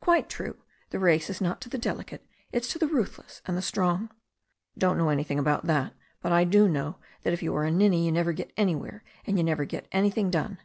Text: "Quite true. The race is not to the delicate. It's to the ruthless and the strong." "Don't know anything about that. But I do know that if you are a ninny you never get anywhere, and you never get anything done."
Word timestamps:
"Quite 0.00 0.30
true. 0.30 0.62
The 0.88 0.98
race 0.98 1.28
is 1.28 1.42
not 1.42 1.60
to 1.60 1.68
the 1.68 1.76
delicate. 1.76 2.26
It's 2.52 2.68
to 2.72 2.78
the 2.78 2.86
ruthless 2.86 3.42
and 3.44 3.54
the 3.54 3.60
strong." 3.60 4.08
"Don't 4.78 4.96
know 4.96 5.10
anything 5.10 5.38
about 5.38 5.66
that. 5.66 5.92
But 6.22 6.32
I 6.32 6.44
do 6.44 6.70
know 6.70 6.96
that 7.22 7.34
if 7.34 7.42
you 7.42 7.54
are 7.54 7.64
a 7.64 7.70
ninny 7.70 8.06
you 8.06 8.10
never 8.10 8.32
get 8.32 8.54
anywhere, 8.56 9.04
and 9.26 9.36
you 9.36 9.44
never 9.44 9.66
get 9.66 9.86
anything 9.92 10.30
done." 10.30 10.56